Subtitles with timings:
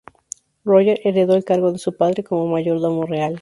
[0.63, 3.29] Roger heredó el cargo de su padre como mayordomo real.